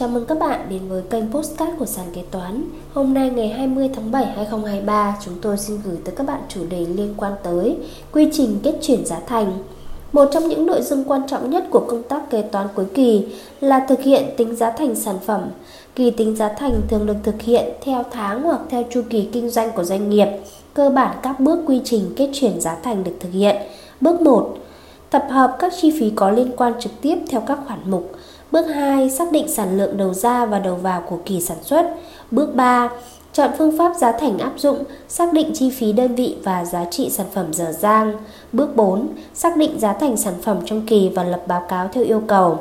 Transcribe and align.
Chào 0.00 0.08
mừng 0.08 0.26
các 0.26 0.38
bạn 0.38 0.66
đến 0.70 0.80
với 0.88 1.02
kênh 1.10 1.32
Postcard 1.32 1.72
của 1.78 1.86
Sàn 1.86 2.06
Kế 2.14 2.22
Toán. 2.30 2.64
Hôm 2.94 3.14
nay 3.14 3.30
ngày 3.30 3.48
20 3.48 3.90
tháng 3.94 4.10
7 4.10 4.24
2023 4.24 5.16
Chúng 5.24 5.34
tôi 5.42 5.58
xin 5.58 5.78
gửi 5.84 5.96
tới 6.04 6.14
các 6.16 6.26
bạn 6.26 6.40
chủ 6.48 6.60
đề 6.70 6.86
liên 6.86 7.14
quan 7.16 7.32
tới 7.42 7.76
Quy 8.12 8.28
trình 8.32 8.58
kết 8.62 8.74
chuyển 8.82 9.06
giá 9.06 9.20
thành. 9.26 9.52
Một 10.12 10.28
trong 10.32 10.48
những 10.48 10.66
nội 10.66 10.82
dung 10.82 11.04
quan 11.04 11.22
trọng 11.28 11.50
nhất 11.50 11.64
của 11.70 11.84
công 11.88 12.02
tác 12.02 12.30
kế 12.30 12.42
toán 12.42 12.66
cuối 12.74 12.84
kỳ 12.94 13.26
Là 13.60 13.86
thực 13.88 14.00
hiện 14.00 14.24
tính 14.36 14.56
giá 14.56 14.70
thành 14.70 14.94
sản 14.94 15.16
phẩm. 15.26 15.50
Kỳ 15.94 16.10
tính 16.10 16.36
giá 16.36 16.48
thành 16.48 16.80
thường 16.88 17.06
được 17.06 17.16
thực 17.22 17.42
hiện 17.42 17.64
theo 17.80 18.04
tháng 18.10 18.42
hoặc 18.42 18.60
theo 18.68 18.82
chu 18.90 19.02
kỳ 19.10 19.28
kinh 19.32 19.50
doanh 19.50 19.72
của 19.72 19.84
doanh 19.84 20.10
nghiệp. 20.10 20.28
Cơ 20.74 20.90
bản 20.90 21.16
các 21.22 21.40
bước 21.40 21.58
quy 21.66 21.80
trình 21.84 22.12
kết 22.16 22.30
chuyển 22.32 22.60
giá 22.60 22.76
thành 22.82 23.04
được 23.04 23.14
thực 23.20 23.32
hiện. 23.32 23.56
Bước 24.00 24.20
1 24.20 24.56
Tập 25.10 25.26
hợp 25.30 25.56
các 25.58 25.72
chi 25.80 25.92
phí 26.00 26.10
có 26.10 26.30
liên 26.30 26.50
quan 26.56 26.72
trực 26.80 26.92
tiếp 27.00 27.18
theo 27.30 27.40
các 27.46 27.58
khoản 27.66 27.90
mục. 27.90 28.12
Bước 28.52 28.66
2. 28.66 29.10
Xác 29.10 29.32
định 29.32 29.48
sản 29.48 29.78
lượng 29.78 29.96
đầu 29.96 30.14
ra 30.14 30.46
và 30.46 30.58
đầu 30.58 30.74
vào 30.74 31.02
của 31.08 31.18
kỳ 31.24 31.40
sản 31.40 31.56
xuất. 31.62 31.86
Bước 32.30 32.54
3. 32.54 32.88
Chọn 33.32 33.50
phương 33.58 33.78
pháp 33.78 33.96
giá 33.96 34.12
thành 34.12 34.38
áp 34.38 34.52
dụng, 34.56 34.84
xác 35.08 35.32
định 35.32 35.50
chi 35.54 35.70
phí 35.70 35.92
đơn 35.92 36.14
vị 36.14 36.36
và 36.44 36.64
giá 36.64 36.84
trị 36.84 37.10
sản 37.10 37.26
phẩm 37.34 37.52
dở 37.52 37.72
dang. 37.72 38.12
Bước 38.52 38.76
4. 38.76 39.08
Xác 39.34 39.56
định 39.56 39.80
giá 39.80 39.92
thành 39.92 40.16
sản 40.16 40.34
phẩm 40.42 40.58
trong 40.64 40.86
kỳ 40.86 41.08
và 41.08 41.24
lập 41.24 41.42
báo 41.46 41.62
cáo 41.68 41.88
theo 41.92 42.04
yêu 42.04 42.22
cầu. 42.26 42.58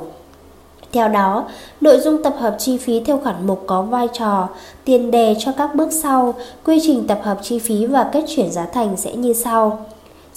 Theo 0.92 1.08
đó, 1.08 1.46
nội 1.82 2.00
dung 2.00 2.24
tập 2.24 2.36
hợp 2.38 2.56
chi 2.60 2.78
phí 2.78 3.00
theo 3.00 3.20
khoản 3.24 3.48
mục 3.48 3.64
có 3.68 3.82
vai 3.82 4.08
trò 4.14 4.50
tiền 4.86 5.12
đề 5.12 5.36
cho 5.40 5.52
các 5.52 5.76
bước 5.76 5.90
sau, 5.92 6.34
quy 6.66 6.80
trình 6.84 7.08
tập 7.08 7.20
hợp 7.24 7.38
chi 7.42 7.60
phí 7.60 7.86
và 7.86 8.10
kết 8.14 8.24
chuyển 8.28 8.52
giá 8.52 8.66
thành 8.66 8.98
sẽ 8.98 9.16
như 9.16 9.34
sau. 9.34 9.86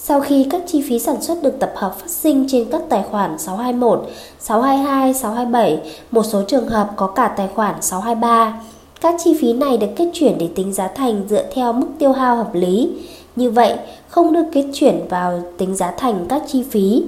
Sau 0.05 0.21
khi 0.21 0.47
các 0.49 0.61
chi 0.67 0.81
phí 0.89 0.99
sản 0.99 1.21
xuất 1.21 1.43
được 1.43 1.59
tập 1.59 1.73
hợp 1.75 1.95
phát 1.99 2.09
sinh 2.09 2.45
trên 2.49 2.67
các 2.71 2.81
tài 2.89 3.03
khoản 3.03 3.39
621, 3.39 4.09
622, 4.39 5.13
627, 5.13 5.93
một 6.11 6.23
số 6.23 6.43
trường 6.47 6.67
hợp 6.67 6.89
có 6.95 7.07
cả 7.07 7.33
tài 7.37 7.47
khoản 7.47 7.81
623. 7.81 8.61
Các 9.01 9.15
chi 9.23 9.37
phí 9.41 9.53
này 9.53 9.77
được 9.77 9.87
kết 9.95 10.09
chuyển 10.13 10.37
để 10.37 10.49
tính 10.55 10.73
giá 10.73 10.87
thành 10.87 11.23
dựa 11.29 11.49
theo 11.53 11.73
mức 11.73 11.87
tiêu 11.99 12.11
hao 12.11 12.35
hợp 12.35 12.49
lý. 12.53 12.89
Như 13.35 13.51
vậy, 13.51 13.77
không 14.07 14.33
được 14.33 14.45
kết 14.53 14.65
chuyển 14.73 15.07
vào 15.09 15.53
tính 15.57 15.75
giá 15.75 15.93
thành 15.97 16.25
các 16.29 16.43
chi 16.47 16.63
phí. 16.71 17.03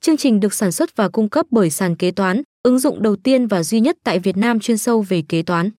Chương 0.00 0.16
trình 0.16 0.40
được 0.40 0.54
sản 0.54 0.72
xuất 0.72 0.96
và 0.96 1.08
cung 1.08 1.28
cấp 1.28 1.46
bởi 1.50 1.70
sàn 1.70 1.96
kế 1.96 2.10
toán, 2.10 2.42
ứng 2.62 2.78
dụng 2.78 3.02
đầu 3.02 3.16
tiên 3.16 3.46
và 3.46 3.62
duy 3.62 3.80
nhất 3.80 3.96
tại 4.04 4.18
Việt 4.18 4.36
Nam 4.36 4.60
chuyên 4.60 4.78
sâu 4.78 5.04
về 5.08 5.22
kế 5.28 5.42
toán. 5.42 5.70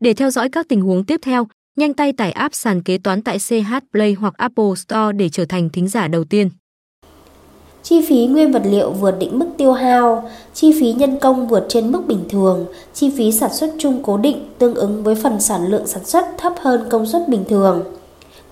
Để 0.00 0.14
theo 0.14 0.30
dõi 0.30 0.48
các 0.48 0.68
tình 0.68 0.80
huống 0.80 1.04
tiếp 1.04 1.20
theo, 1.22 1.46
Nhanh 1.76 1.94
tay 1.94 2.12
tải 2.12 2.32
app 2.32 2.54
sàn 2.54 2.82
kế 2.82 2.98
toán 2.98 3.22
tại 3.22 3.38
CH 3.38 3.74
Play 3.92 4.12
hoặc 4.12 4.34
Apple 4.36 4.74
Store 4.76 5.12
để 5.16 5.28
trở 5.28 5.44
thành 5.44 5.68
thính 5.70 5.88
giả 5.88 6.08
đầu 6.08 6.24
tiên. 6.24 6.50
Chi 7.82 8.04
phí 8.08 8.26
nguyên 8.26 8.52
vật 8.52 8.62
liệu 8.64 8.90
vượt 8.90 9.14
định 9.18 9.38
mức 9.38 9.46
tiêu 9.56 9.72
hao, 9.72 10.30
chi 10.54 10.72
phí 10.80 10.92
nhân 10.92 11.18
công 11.18 11.48
vượt 11.48 11.66
trên 11.68 11.92
mức 11.92 12.02
bình 12.06 12.24
thường, 12.28 12.66
chi 12.94 13.10
phí 13.16 13.32
sản 13.32 13.54
xuất 13.54 13.70
chung 13.78 14.02
cố 14.02 14.16
định 14.16 14.48
tương 14.58 14.74
ứng 14.74 15.02
với 15.02 15.14
phần 15.14 15.40
sản 15.40 15.66
lượng 15.66 15.86
sản 15.86 16.04
xuất 16.04 16.24
thấp 16.38 16.52
hơn 16.60 16.86
công 16.90 17.06
suất 17.06 17.28
bình 17.28 17.44
thường. 17.48 17.84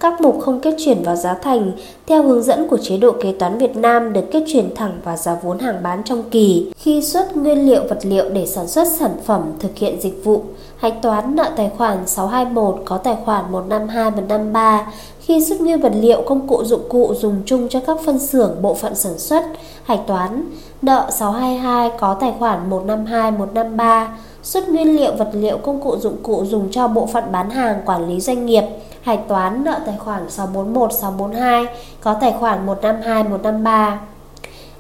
Các 0.01 0.21
mục 0.21 0.41
không 0.41 0.61
kết 0.61 0.75
chuyển 0.79 1.03
vào 1.03 1.17
giá 1.17 1.35
thành 1.35 1.73
theo 2.07 2.23
hướng 2.23 2.43
dẫn 2.43 2.69
của 2.69 2.79
chế 2.83 2.97
độ 2.97 3.13
kế 3.23 3.33
toán 3.33 3.59
Việt 3.59 3.77
Nam 3.77 4.13
được 4.13 4.25
kết 4.33 4.45
chuyển 4.53 4.75
thẳng 4.75 5.01
vào 5.05 5.17
giá 5.17 5.37
vốn 5.43 5.59
hàng 5.59 5.83
bán 5.83 6.03
trong 6.05 6.31
kỳ 6.31 6.73
khi 6.77 7.03
xuất 7.03 7.37
nguyên 7.37 7.67
liệu 7.67 7.85
vật 7.89 7.99
liệu 8.03 8.29
để 8.29 8.47
sản 8.47 8.69
xuất 8.69 8.89
sản 8.89 9.11
phẩm 9.25 9.53
thực 9.59 9.77
hiện 9.77 10.01
dịch 10.01 10.25
vụ. 10.25 10.45
Hạch 10.81 11.03
toán 11.03 11.37
nợ 11.37 11.51
tài 11.57 11.71
khoản 11.79 12.07
621 12.07 12.83
có 12.85 12.99
tài 12.99 13.17
khoản 13.25 13.53
152 13.53 14.11
153 14.11 14.87
khi 15.21 15.45
xuất 15.45 15.61
nguyên 15.61 15.81
vật 15.81 15.93
liệu, 15.95 16.23
công 16.27 16.49
cụ 16.49 16.65
dụng 16.65 16.89
cụ 16.89 17.15
dùng 17.15 17.43
chung 17.47 17.69
cho 17.69 17.81
các 17.87 17.99
phân 18.07 18.19
xưởng, 18.19 18.63
bộ 18.63 18.75
phận 18.75 18.95
sản 18.95 19.19
xuất. 19.19 19.45
Hạch 19.85 20.01
toán 20.07 20.45
nợ 20.83 21.07
622 21.11 21.91
có 21.99 22.15
tài 22.15 22.35
khoản 22.39 22.71
152 22.71 23.31
153 23.31 24.19
xuất 24.43 24.69
nguyên 24.69 24.97
liệu, 24.97 25.15
vật 25.15 25.31
liệu, 25.33 25.59
công 25.59 25.81
cụ 25.81 25.97
dụng 25.97 26.17
cụ 26.23 26.45
dùng 26.45 26.71
cho 26.71 26.89
bộ 26.89 27.07
phận 27.07 27.25
bán 27.33 27.51
hàng, 27.51 27.83
quản 27.85 28.09
lý 28.09 28.21
doanh 28.21 28.47
nghiệp 28.47 28.65
hạch 29.03 29.29
toán 29.29 29.65
nợ 29.65 29.81
tài 29.87 29.97
khoản 29.99 30.31
641 30.31 30.93
642 30.93 31.67
có 32.01 32.15
tài 32.15 32.33
khoản 32.33 32.67
152 32.67 33.25
153 33.25 34.01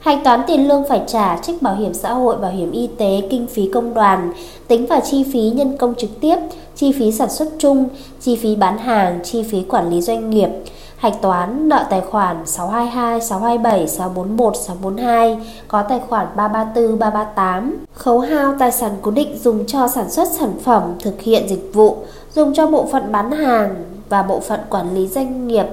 Hạch 0.00 0.24
toán 0.24 0.40
tiền 0.46 0.68
lương 0.68 0.84
phải 0.88 1.02
trả 1.06 1.36
trích 1.36 1.62
bảo 1.62 1.74
hiểm 1.74 1.94
xã 1.94 2.12
hội, 2.12 2.36
bảo 2.36 2.50
hiểm 2.50 2.72
y 2.72 2.86
tế, 2.98 3.22
kinh 3.30 3.46
phí 3.46 3.70
công 3.74 3.94
đoàn, 3.94 4.32
tính 4.68 4.86
vào 4.86 5.00
chi 5.00 5.24
phí 5.32 5.40
nhân 5.40 5.76
công 5.76 5.94
trực 5.94 6.10
tiếp, 6.20 6.36
chi 6.76 6.92
phí 6.92 7.12
sản 7.12 7.30
xuất 7.30 7.48
chung, 7.58 7.88
chi 8.20 8.36
phí 8.36 8.56
bán 8.56 8.78
hàng, 8.78 9.20
chi 9.24 9.42
phí 9.42 9.62
quản 9.62 9.90
lý 9.90 10.00
doanh 10.00 10.30
nghiệp, 10.30 10.48
hạch 10.96 11.22
toán 11.22 11.68
nợ 11.68 11.86
tài 11.90 12.00
khoản 12.00 12.46
622, 12.46 13.20
627, 13.20 13.88
641, 13.88 14.56
642 14.56 15.38
có 15.68 15.82
tài 15.82 16.00
khoản 16.08 16.26
334, 16.36 16.98
338, 16.98 17.76
khấu 17.94 18.20
hao 18.20 18.54
tài 18.58 18.72
sản 18.72 18.92
cố 19.02 19.10
định 19.10 19.38
dùng 19.38 19.66
cho 19.66 19.88
sản 19.88 20.10
xuất 20.10 20.28
sản 20.38 20.52
phẩm, 20.62 20.82
thực 21.00 21.20
hiện 21.20 21.48
dịch 21.48 21.70
vụ, 21.72 21.96
dùng 22.34 22.54
cho 22.54 22.66
bộ 22.66 22.86
phận 22.92 23.12
bán 23.12 23.32
hàng 23.32 23.84
và 24.08 24.22
bộ 24.22 24.40
phận 24.40 24.60
quản 24.70 24.94
lý 24.94 25.08
doanh 25.08 25.48
nghiệp 25.48 25.66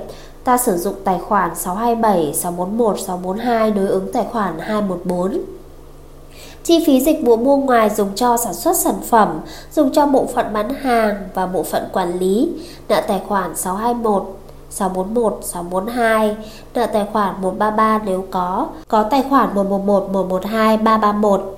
ta 0.48 0.58
sử 0.58 0.78
dụng 0.78 0.96
tài 1.04 1.20
khoản 1.20 1.56
627, 1.56 2.34
641, 2.34 3.00
642 3.00 3.72
đối 3.72 3.88
ứng 3.88 4.12
tài 4.14 4.26
khoản 4.32 4.60
214. 4.60 5.42
Chi 6.64 6.84
phí 6.88 7.02
dịch 7.02 7.20
vụ 7.26 7.38
mua 7.38 7.58
ngoài 7.58 7.90
dùng 7.90 8.16
cho 8.16 8.38
sản 8.38 8.54
xuất 8.54 8.78
sản 8.78 8.96
phẩm, 9.10 9.40
dùng 9.72 9.94
cho 9.94 10.06
bộ 10.06 10.26
phận 10.26 10.54
bán 10.54 10.70
hàng 10.70 11.16
và 11.34 11.46
bộ 11.48 11.64
phận 11.64 11.84
quản 11.94 12.20
lý, 12.20 12.50
nợ 12.90 13.02
tài 13.08 13.22
khoản 13.28 13.56
621, 13.56 14.38
641, 14.70 15.40
642, 15.42 16.36
nợ 16.74 16.86
tài 16.86 17.06
khoản 17.14 17.36
133 17.42 18.02
nếu 18.06 18.26
có, 18.32 18.68
có 18.88 19.04
tài 19.04 19.24
khoản 19.30 19.56
111, 19.56 20.10
112, 20.12 20.78
331. 20.78 21.57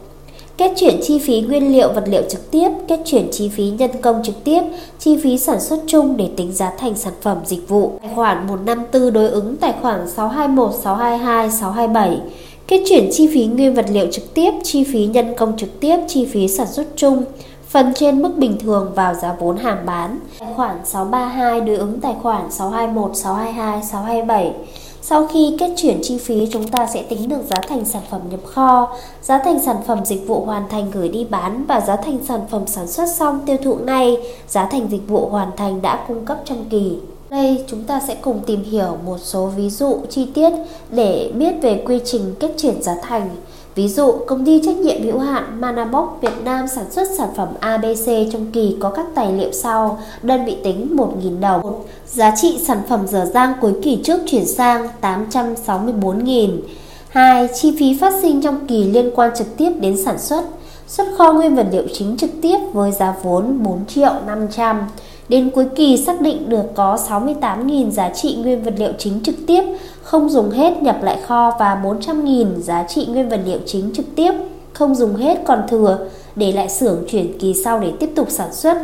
Kết 0.59 0.71
chuyển 0.75 0.99
chi 1.01 1.19
phí 1.19 1.41
nguyên 1.41 1.71
liệu 1.71 1.93
vật 1.93 2.03
liệu 2.07 2.21
trực 2.29 2.51
tiếp, 2.51 2.69
kết 2.87 2.99
chuyển 3.05 3.27
chi 3.31 3.49
phí 3.49 3.69
nhân 3.69 3.91
công 4.01 4.23
trực 4.23 4.43
tiếp, 4.43 4.61
chi 4.99 5.17
phí 5.23 5.37
sản 5.37 5.59
xuất 5.59 5.79
chung 5.87 6.17
để 6.17 6.29
tính 6.37 6.51
giá 6.51 6.71
thành 6.77 6.95
sản 6.95 7.13
phẩm 7.21 7.37
dịch 7.45 7.69
vụ. 7.69 7.91
Tài 8.01 8.11
khoản 8.15 8.47
154 8.47 9.13
đối 9.13 9.29
ứng 9.29 9.57
tài 9.57 9.73
khoản 9.81 10.09
621, 10.09 10.71
622, 10.83 11.51
627. 11.51 12.19
Kết 12.67 12.83
chuyển 12.89 13.09
chi 13.11 13.29
phí 13.33 13.45
nguyên 13.45 13.73
vật 13.73 13.85
liệu 13.91 14.07
trực 14.11 14.33
tiếp, 14.33 14.51
chi 14.63 14.83
phí 14.83 15.05
nhân 15.05 15.33
công 15.37 15.57
trực 15.57 15.79
tiếp, 15.79 15.97
chi 16.07 16.25
phí 16.25 16.47
sản 16.47 16.67
xuất 16.67 16.87
chung, 16.95 17.23
phần 17.67 17.93
trên 17.95 18.21
mức 18.21 18.31
bình 18.37 18.57
thường 18.59 18.91
vào 18.95 19.13
giá 19.13 19.35
vốn 19.39 19.57
hàng 19.57 19.85
bán. 19.85 20.19
Tài 20.39 20.53
khoản 20.55 20.75
632 20.85 21.61
đối 21.61 21.75
ứng 21.75 21.99
tài 22.01 22.13
khoản 22.21 22.51
621, 22.51 23.11
622, 23.15 23.83
627. 23.83 24.53
Sau 25.01 25.27
khi 25.27 25.55
kết 25.59 25.71
chuyển 25.77 25.99
chi 26.03 26.17
phí, 26.17 26.47
chúng 26.51 26.67
ta 26.67 26.87
sẽ 26.93 27.03
tính 27.03 27.29
được 27.29 27.41
giá 27.49 27.57
thành 27.69 27.85
sản 27.85 28.01
phẩm 28.09 28.21
nhập 28.31 28.39
kho, 28.45 28.97
giá 29.21 29.37
thành 29.37 29.59
sản 29.65 29.77
phẩm 29.87 30.05
dịch 30.05 30.27
vụ 30.27 30.45
hoàn 30.45 30.69
thành 30.69 30.91
gửi 30.91 31.09
đi 31.09 31.25
bán 31.29 31.65
và 31.67 31.79
giá 31.81 31.95
thành 31.95 32.19
sản 32.27 32.41
phẩm 32.49 32.67
sản 32.67 32.87
xuất 32.87 33.09
xong 33.09 33.39
tiêu 33.45 33.57
thụ 33.63 33.75
ngay, 33.75 34.17
giá 34.47 34.65
thành 34.65 34.87
dịch 34.91 35.07
vụ 35.07 35.29
hoàn 35.29 35.51
thành 35.57 35.81
đã 35.81 36.05
cung 36.07 36.25
cấp 36.25 36.37
trong 36.45 36.65
kỳ. 36.69 36.97
Đây 37.29 37.63
chúng 37.67 37.83
ta 37.83 38.01
sẽ 38.07 38.15
cùng 38.21 38.39
tìm 38.45 38.63
hiểu 38.63 38.97
một 39.05 39.17
số 39.17 39.45
ví 39.45 39.69
dụ 39.69 39.97
chi 40.09 40.27
tiết 40.33 40.49
để 40.89 41.31
biết 41.35 41.53
về 41.61 41.83
quy 41.85 41.99
trình 42.05 42.35
kết 42.39 42.51
chuyển 42.57 42.83
giá 42.83 42.95
thành. 43.01 43.29
Ví 43.79 43.87
dụ, 43.87 44.11
công 44.27 44.45
ty 44.45 44.61
trách 44.65 44.75
nhiệm 44.75 45.03
hữu 45.03 45.19
hạn 45.19 45.61
Manabox 45.61 46.09
Việt 46.21 46.43
Nam 46.43 46.67
sản 46.67 46.85
xuất 46.91 47.07
sản 47.17 47.29
phẩm 47.35 47.47
ABC 47.59 48.05
trong 48.31 48.51
kỳ 48.53 48.75
có 48.79 48.89
các 48.89 49.05
tài 49.15 49.33
liệu 49.33 49.51
sau, 49.51 49.99
đơn 50.23 50.45
vị 50.45 50.57
tính 50.63 50.95
1.000 50.95 51.39
đồng. 51.39 51.83
Giá 52.07 52.35
trị 52.35 52.59
sản 52.67 52.81
phẩm 52.89 53.07
dở 53.07 53.25
dang 53.33 53.53
cuối 53.61 53.73
kỳ 53.83 53.99
trước 54.03 54.19
chuyển 54.27 54.45
sang 54.45 54.87
864.000. 55.01 56.57
2. 57.09 57.47
Chi 57.55 57.75
phí 57.79 57.97
phát 57.97 58.13
sinh 58.21 58.41
trong 58.41 58.67
kỳ 58.67 58.83
liên 58.83 59.11
quan 59.15 59.31
trực 59.37 59.57
tiếp 59.57 59.71
đến 59.79 59.97
sản 60.05 60.19
xuất. 60.19 60.43
Xuất 60.87 61.07
kho 61.17 61.33
nguyên 61.33 61.55
vật 61.55 61.67
liệu 61.71 61.83
chính 61.93 62.17
trực 62.17 62.29
tiếp 62.41 62.57
với 62.73 62.91
giá 62.91 63.13
vốn 63.23 63.63
4 63.63 63.85
triệu 63.85 64.13
500 64.27 64.87
Đến 65.29 65.49
cuối 65.49 65.65
kỳ 65.75 65.97
xác 65.97 66.21
định 66.21 66.49
được 66.49 66.63
có 66.75 66.97
68.000 67.09 67.89
giá 67.89 68.09
trị 68.09 68.35
nguyên 68.35 68.63
vật 68.63 68.73
liệu 68.77 68.91
chính 68.97 69.23
trực 69.23 69.35
tiếp 69.47 69.63
không 70.09 70.29
dùng 70.29 70.51
hết 70.51 70.81
nhập 70.81 70.97
lại 71.01 71.17
kho 71.27 71.55
và 71.59 71.81
400.000 71.83 72.59
giá 72.59 72.83
trị 72.83 73.05
nguyên 73.05 73.29
vật 73.29 73.39
liệu 73.45 73.59
chính 73.65 73.91
trực 73.93 74.05
tiếp 74.15 74.31
không 74.73 74.95
dùng 74.95 75.15
hết 75.15 75.37
còn 75.45 75.63
thừa 75.67 75.97
để 76.35 76.51
lại 76.51 76.69
xưởng 76.69 77.03
chuyển 77.09 77.39
kỳ 77.39 77.53
sau 77.53 77.79
để 77.79 77.93
tiếp 77.99 78.09
tục 78.15 78.27
sản 78.29 78.53
xuất. 78.53 78.77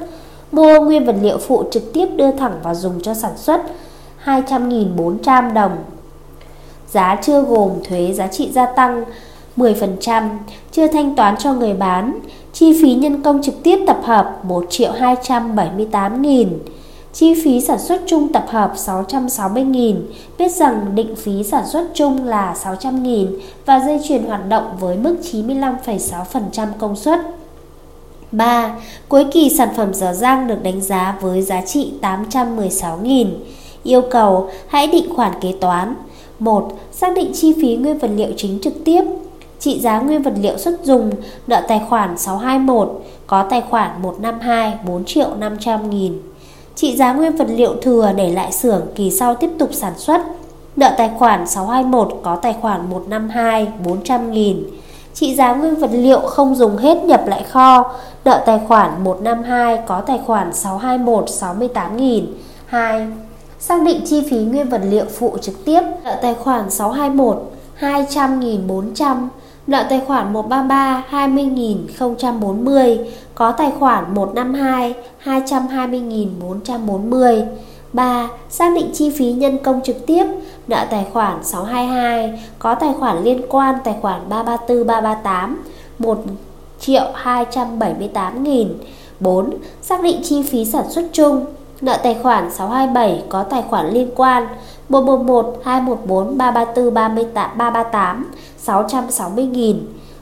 Mua 0.51 0.79
nguyên 0.79 1.05
vật 1.05 1.15
liệu 1.21 1.37
phụ 1.37 1.63
trực 1.71 1.93
tiếp 1.93 2.07
đưa 2.15 2.31
thẳng 2.31 2.59
vào 2.63 2.75
dùng 2.75 3.01
cho 3.01 3.13
sản 3.13 3.31
xuất 3.37 3.61
200.400 4.25 5.53
đồng. 5.53 5.77
Giá 6.91 7.19
chưa 7.23 7.41
gồm 7.41 7.71
thuế 7.83 8.13
giá 8.13 8.27
trị 8.27 8.51
gia 8.51 8.65
tăng 8.65 9.03
10%, 9.57 10.29
chưa 10.71 10.87
thanh 10.87 11.15
toán 11.15 11.37
cho 11.37 11.53
người 11.53 11.73
bán, 11.73 12.19
chi 12.53 12.81
phí 12.81 12.93
nhân 12.93 13.23
công 13.23 13.41
trực 13.41 13.63
tiếp 13.63 13.79
tập 13.87 13.99
hợp 14.03 14.39
1 14.43 14.65
triệu 14.69 14.91
278 14.91 16.21
nghìn, 16.21 16.59
chi 17.15 17.33
phí 17.43 17.61
sản 17.61 17.79
xuất 17.79 18.01
chung 18.05 18.31
tập 18.33 18.45
hợp 18.47 18.73
660.000, 18.75 19.95
biết 20.37 20.51
rằng 20.51 20.95
định 20.95 21.15
phí 21.15 21.43
sản 21.43 21.67
xuất 21.67 21.87
chung 21.93 22.27
là 22.27 22.55
600.000 22.63 23.27
và 23.65 23.79
dây 23.79 23.99
chuyền 24.07 24.23
hoạt 24.23 24.49
động 24.49 24.77
với 24.79 24.97
mức 24.97 25.17
95,6% 25.31 26.67
công 26.79 26.95
suất. 26.95 27.19
3. 28.31 28.75
Cuối 29.09 29.25
kỳ 29.31 29.49
sản 29.49 29.69
phẩm 29.75 29.93
dở 29.93 30.13
dang 30.13 30.47
được 30.47 30.63
đánh 30.63 30.81
giá 30.81 31.17
với 31.21 31.41
giá 31.41 31.61
trị 31.61 31.93
816.000. 32.01 33.27
Yêu 33.83 34.01
cầu 34.11 34.49
hãy 34.67 34.87
định 34.87 35.15
khoản 35.15 35.31
kế 35.41 35.53
toán. 35.61 35.95
1. 36.39 36.79
Xác 36.91 37.15
định 37.15 37.31
chi 37.33 37.53
phí 37.61 37.75
nguyên 37.75 37.97
vật 37.97 38.11
liệu 38.15 38.29
chính 38.37 38.59
trực 38.61 38.73
tiếp 38.85 39.01
trị 39.59 39.79
giá 39.79 39.99
nguyên 39.99 40.21
vật 40.21 40.33
liệu 40.41 40.57
xuất 40.57 40.83
dùng, 40.83 41.11
nợ 41.47 41.61
tài 41.67 41.81
khoản 41.89 42.17
621, 42.17 43.03
có 43.27 43.43
tài 43.49 43.61
khoản 43.61 44.01
152 44.01 44.73
4 44.87 45.05
triệu 45.05 45.35
500 45.35 45.89
nghìn. 45.89 46.13
Trị 46.75 46.95
giá 46.95 47.13
nguyên 47.13 47.35
vật 47.35 47.47
liệu 47.49 47.75
thừa 47.81 48.11
để 48.15 48.29
lại 48.29 48.51
xưởng 48.51 48.81
kỳ 48.95 49.11
sau 49.11 49.35
tiếp 49.35 49.49
tục 49.59 49.69
sản 49.73 49.93
xuất. 49.97 50.21
Nợ 50.75 50.93
tài 50.97 51.11
khoản 51.17 51.47
621 51.47 52.19
có 52.23 52.35
tài 52.35 52.55
khoản 52.61 52.89
152 52.89 53.67
400 53.85 54.31
nghìn. 54.31 54.63
Trị 55.13 55.35
giá 55.35 55.53
nguyên 55.53 55.75
vật 55.75 55.89
liệu 55.93 56.19
không 56.19 56.55
dùng 56.55 56.77
hết 56.77 57.03
nhập 57.03 57.27
lại 57.27 57.43
kho. 57.43 57.93
Nợ 58.25 58.43
tài 58.45 58.59
khoản 58.67 59.03
152 59.03 59.79
có 59.87 60.01
tài 60.01 60.19
khoản 60.25 60.53
621 60.53 61.29
68 61.29 61.97
nghìn. 61.97 62.25
2. 62.65 63.07
Xác 63.59 63.81
định 63.81 64.01
chi 64.05 64.23
phí 64.29 64.37
nguyên 64.37 64.69
vật 64.69 64.81
liệu 64.83 65.05
phụ 65.17 65.37
trực 65.41 65.65
tiếp. 65.65 65.81
Nợ 66.03 66.15
tài 66.21 66.33
khoản 66.33 66.69
621 66.69 67.51
200 67.75 68.39
nghìn 68.39 68.67
400 68.67 69.29
Nợ 69.67 69.85
tài 69.89 70.01
khoản 70.07 70.33
133 70.33 71.03
20.040 71.11 72.97
Có 73.35 73.51
tài 73.51 73.71
khoản 73.79 74.13
152 74.13 74.93
220.440 75.23 77.45
3. 77.93 78.27
Xác 78.49 78.75
định 78.75 78.89
chi 78.93 79.09
phí 79.09 79.31
nhân 79.31 79.57
công 79.63 79.81
trực 79.83 80.05
tiếp, 80.05 80.25
Nợ 80.67 80.85
tài 80.91 81.05
khoản 81.13 81.43
622 81.43 82.43
Có 82.59 82.75
tài 82.75 82.93
khoản 82.99 83.23
liên 83.23 83.41
quan 83.49 83.75
tài 83.83 83.95
khoản 84.01 84.29
334 84.29 84.87
338 84.87 85.63
1 85.99 86.23
triệu 86.79 87.11
278 87.13 88.43
nghìn 88.43 88.77
4. 89.19 89.49
Xác 89.81 90.03
định 90.03 90.21
chi 90.23 90.43
phí 90.43 90.65
sản 90.65 90.85
xuất 90.89 91.05
chung 91.13 91.45
Nợ 91.81 91.97
tài 92.03 92.17
khoản 92.23 92.51
627 92.51 93.23
có 93.29 93.43
tài 93.43 93.61
khoản 93.69 93.89
liên 93.89 94.09
quan 94.15 94.47
111 94.89 95.61
214 95.63 96.37
334 96.37 96.93
38 96.93 97.57
338 97.57 98.31
660.000 98.65 99.75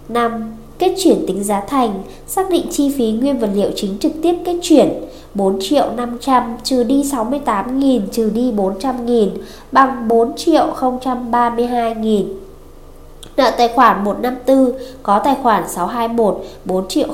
5. 0.09 0.53
Kết 0.79 0.95
chuyển 1.03 1.25
tính 1.27 1.43
giá 1.43 1.61
thành, 1.67 2.03
Xác 2.27 2.49
định 2.49 2.65
chi 2.71 2.93
phí 2.97 3.11
nguyên 3.11 3.39
vật 3.39 3.49
liệu 3.53 3.69
chính 3.75 3.97
trực 3.99 4.11
tiếp 4.21 4.35
kết 4.45 4.55
chuyển 4.61 5.03
4 5.33 5.57
triệu 5.61 5.91
500 5.97 6.57
trừ 6.63 6.83
đi 6.83 7.03
68.000 7.03 8.01
trừ 8.11 8.29
đi 8.33 8.51
400.000 8.51 9.29
bằng 9.71 10.07
4 10.07 10.35
triệu 10.37 10.73
032.000. 10.79 12.23
Nợ 13.37 13.51
tài 13.57 13.67
khoản 13.67 14.03
154 14.03 14.71
có 15.03 15.19
tài 15.19 15.35
khoản 15.43 15.69
621 15.69 16.43
4 16.65 16.87
triệu 16.87 17.07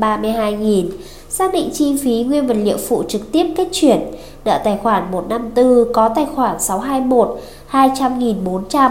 032 0.00 0.52
nghìn 0.52 0.90
Xác 1.38 1.52
định 1.52 1.70
chi 1.72 1.96
phí 1.96 2.22
nguyên 2.22 2.46
vật 2.46 2.56
liệu 2.62 2.76
phụ 2.76 3.02
trực 3.08 3.32
tiếp 3.32 3.46
kết 3.56 3.68
chuyển. 3.72 4.00
Nợ 4.44 4.60
tài 4.64 4.78
khoản 4.82 5.10
154 5.12 5.92
có 5.92 6.08
tài 6.08 6.26
khoản 6.34 6.60
621 6.60 7.40
200.400 7.70 8.90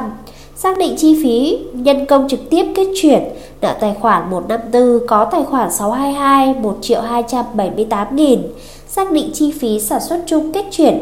Xác 0.56 0.78
định 0.78 0.96
chi 0.98 1.20
phí 1.24 1.60
nhân 1.74 2.06
công 2.06 2.30
trực 2.30 2.50
tiếp 2.50 2.66
kết 2.76 2.88
chuyển. 3.02 3.24
Nợ 3.62 3.76
tài 3.80 3.96
khoản 4.02 4.30
154 4.30 5.08
có 5.08 5.26
tài 5.26 5.44
khoản 5.44 5.72
622 5.72 6.54
1 6.54 6.78
triệu 6.82 7.02
278 7.02 8.16
nghìn. 8.16 8.42
Xác 8.88 9.12
định 9.12 9.30
chi 9.34 9.52
phí 9.52 9.80
sản 9.80 10.02
xuất 10.02 10.24
chung 10.26 10.54
kết 10.54 10.66
chuyển. 10.72 11.00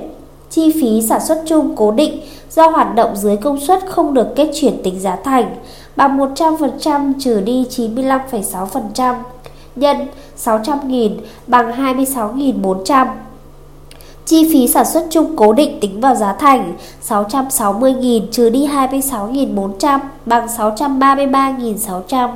Chi 0.49 0.71
phí 0.81 1.01
sản 1.01 1.21
xuất 1.21 1.43
chung 1.45 1.75
cố 1.75 1.91
định 1.91 2.21
do 2.51 2.67
hoạt 2.67 2.95
động 2.95 3.15
dưới 3.15 3.37
công 3.37 3.59
suất 3.59 3.79
không 3.87 4.13
được 4.13 4.27
kết 4.35 4.49
chuyển 4.53 4.83
tính 4.83 4.99
giá 4.99 5.15
thành 5.23 5.55
bằng 5.95 6.17
100% 6.17 7.13
trừ 7.19 7.41
đi 7.41 7.65
95,6% 7.69 9.15
nhân 9.75 10.07
600.000 10.37 11.17
bằng 11.47 11.71
26.400 11.71 13.07
Chi 14.25 14.49
phí 14.53 14.67
sản 14.67 14.85
xuất 14.85 15.07
chung 15.09 15.35
cố 15.35 15.53
định 15.53 15.79
tính 15.79 16.01
vào 16.01 16.15
giá 16.15 16.33
thành 16.33 16.73
660.000 17.07 18.27
trừ 18.31 18.49
đi 18.49 18.67
26.400 18.67 19.99
bằng 20.25 20.47
633.600 20.47 22.29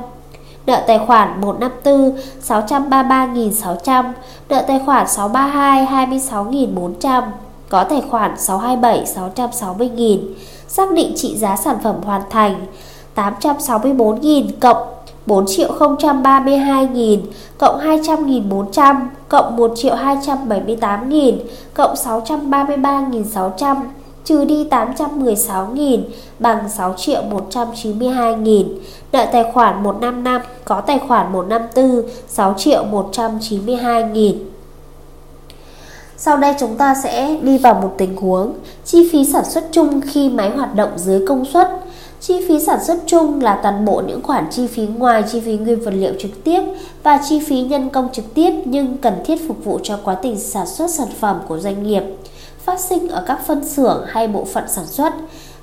Nợ 0.66 0.82
tài 0.86 0.98
khoản 1.06 1.40
154 1.40 2.16
633.600 2.48 4.04
Nợ 4.48 4.64
tài 4.68 4.80
khoản 4.86 5.08
632 5.08 6.06
26.400 6.20 7.22
Có 7.68 7.84
tài 7.84 8.02
khoản 8.10 8.38
627 8.38 9.04
660.000 9.48 10.18
Xác 10.68 10.92
định 10.92 11.12
trị 11.16 11.36
giá 11.36 11.56
sản 11.56 11.76
phẩm 11.82 11.96
hoàn 12.04 12.22
thành 12.30 12.66
864.000 13.16 14.48
cộng 14.60 14.97
4 15.28 15.46
triệu 15.46 15.72
032 16.22 16.86
nghìn 16.86 17.20
cộng 17.58 17.78
200 17.78 18.26
nghìn 18.26 18.48
400 18.48 19.10
cộng 19.28 19.56
1 19.56 19.72
triệu 19.76 19.94
278 19.94 21.08
nghìn 21.08 21.38
cộng 21.74 21.96
633 21.96 23.00
nghìn 23.00 23.24
600 23.24 23.76
trừ 24.24 24.44
đi 24.44 24.64
816 24.64 25.66
nghìn 25.66 26.04
bằng 26.38 26.68
6 26.68 26.94
triệu 26.96 27.22
192 27.22 28.34
nghìn. 28.34 28.68
Nợ 29.12 29.26
tài 29.32 29.44
khoản 29.52 29.82
155 29.82 30.42
có 30.64 30.80
tài 30.80 30.98
khoản 30.98 31.32
154 31.32 32.02
6 32.28 32.54
triệu 32.58 32.84
192 32.84 34.02
nghìn. 34.02 34.38
Sau 36.16 36.36
đây 36.36 36.54
chúng 36.60 36.76
ta 36.76 36.94
sẽ 37.02 37.36
đi 37.42 37.58
vào 37.58 37.74
một 37.74 37.94
tình 37.98 38.16
huống. 38.16 38.52
Chi 38.84 39.08
phí 39.12 39.24
sản 39.24 39.44
xuất 39.44 39.64
chung 39.72 40.00
khi 40.00 40.28
máy 40.28 40.50
hoạt 40.50 40.74
động 40.74 40.90
dưới 40.96 41.26
công 41.28 41.44
suất 41.44 41.68
Chi 42.20 42.34
phí 42.48 42.60
sản 42.60 42.84
xuất 42.84 42.98
chung 43.06 43.40
là 43.40 43.60
toàn 43.62 43.84
bộ 43.84 44.02
những 44.06 44.22
khoản 44.22 44.46
chi 44.50 44.66
phí 44.66 44.86
ngoài 44.86 45.24
chi 45.32 45.40
phí 45.40 45.56
nguyên 45.56 45.80
vật 45.80 45.94
liệu 45.94 46.12
trực 46.18 46.44
tiếp 46.44 46.62
và 47.02 47.20
chi 47.28 47.40
phí 47.40 47.62
nhân 47.62 47.90
công 47.90 48.08
trực 48.12 48.34
tiếp 48.34 48.50
nhưng 48.64 48.98
cần 48.98 49.14
thiết 49.24 49.48
phục 49.48 49.64
vụ 49.64 49.78
cho 49.82 49.98
quá 50.04 50.16
trình 50.22 50.38
sản 50.40 50.66
xuất 50.66 50.90
sản 50.90 51.08
phẩm 51.20 51.40
của 51.48 51.58
doanh 51.58 51.82
nghiệp, 51.82 52.02
phát 52.64 52.80
sinh 52.80 53.08
ở 53.08 53.24
các 53.26 53.46
phân 53.46 53.64
xưởng 53.64 54.04
hay 54.08 54.28
bộ 54.28 54.44
phận 54.44 54.64
sản 54.68 54.86
xuất. 54.86 55.12